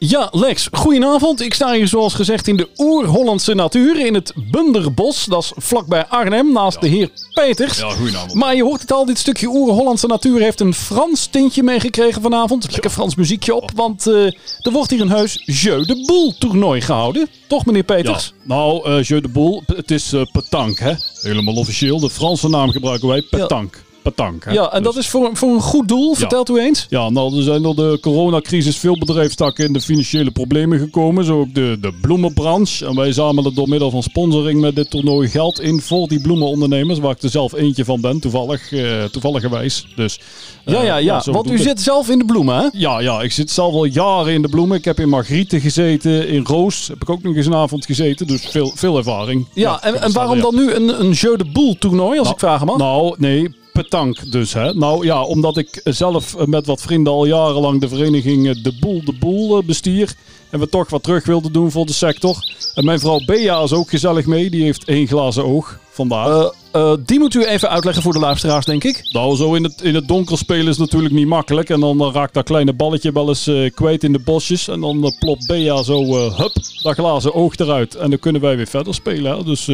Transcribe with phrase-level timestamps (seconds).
[0.00, 1.40] Ja, Lex, goedenavond.
[1.40, 5.24] Ik sta hier zoals gezegd in de oer-Hollandse natuur in het Bunderbos.
[5.24, 7.78] Dat is vlakbij Arnhem, naast de heer Peters.
[7.78, 8.34] Ja, goedenavond.
[8.34, 12.70] Maar je hoort het al, dit stukje oer-Hollandse natuur heeft een Frans tintje meegekregen vanavond.
[12.72, 14.24] Lekker Frans muziekje op, want eh,
[14.60, 17.28] er wordt hier een heus Jeu de Boel toernooi gehouden.
[17.46, 18.32] Toch, meneer Ja, Peters?
[18.42, 20.92] nou, eh Jeu de Boel, het is eh petanque, hè?
[21.20, 22.00] Helemaal officieel.
[22.00, 23.78] De Franse naam gebruiken wij, petanque.
[24.16, 24.52] Hè?
[24.52, 26.14] Ja, en Dus- dat is voor, voor een goed doel.
[26.14, 26.86] Vertelt u eens.
[26.88, 31.24] Ja, nou, er zijn door de coronacrisis veel bedrijfstakken in de financiële problemen gekomen.
[31.24, 32.86] Zo ook de, de bloemenbranche.
[32.86, 36.98] En wij zamelen door middel van sponsoring met dit toernooi geld in voor die bloemenondernemers.
[36.98, 39.86] Waar ik er zelf eentje van ben, toevallig, eh toevalligerwijs.
[39.96, 40.20] Dus,
[40.64, 41.22] eh, Ja, ja, ja.
[41.24, 42.68] Want u zit zelf in de bloemen, hè?
[42.72, 44.76] Ja, ja, ik zit zelf al jaren in de bloemen.
[44.76, 48.26] Ik heb in Margrieten gezeten, in Roos heb ik ook nog eens een avond gezeten.
[48.26, 49.46] Dus veel, veel ervaring.
[49.54, 52.38] Ja, en, en waarom dan nu een, een Jeu de Boel toernooi, als Nou, ik
[52.38, 52.76] vragen mag?
[52.76, 54.52] Nou, nee, petank dus.
[54.52, 54.74] Hè.
[54.74, 59.04] Nou ja, omdat ik zelf met wat vrienden al jarenlang de vereniging eh, De Boel
[59.04, 60.14] De Boel eh, bestier.
[60.50, 62.54] En we toch wat terug wilden doen voor de sector.
[62.74, 64.50] En mijn vrouw Bea is ook gezellig mee.
[64.50, 66.26] Die heeft één glazen oog vandaag.
[66.72, 69.08] Eh, eh, die moet u even uitleggen voor de luisteraars, denk ik.
[69.12, 71.70] Nou, zo in het, in het donker spelen is natuurlijk niet makkelijk.
[71.70, 74.68] En dan eh, raakt dat kleine balletje wel eens kwijt in de bosjes.
[74.68, 77.94] En dan plopt Bea zo, hup, dat glazen oog eruit.
[77.94, 79.36] En dan kunnen wij weer verder spelen.
[79.36, 79.44] Hè.
[79.44, 79.68] Dus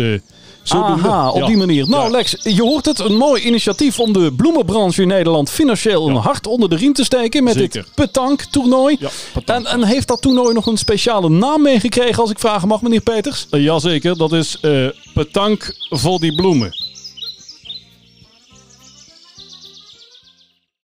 [0.63, 1.09] zodoende.
[1.09, 1.47] Aha, op Ja.
[1.47, 1.89] die manier.
[1.89, 2.11] Nou Ja.
[2.11, 2.99] Lex, je hoort het.
[2.99, 7.05] Een mooi initiatief om de bloemenbranche in Nederland financieel een hart onder de riem te
[7.05, 7.83] steken met Zeker.
[7.83, 8.99] dit petank-toernooi.
[9.45, 13.01] En, en heeft dat toernooi nog een speciale naam meegekregen, als ik vragen mag, meneer
[13.01, 13.47] Peters?
[13.51, 14.59] Jazeker, dat is
[15.15, 16.84] petank voor die bloemen.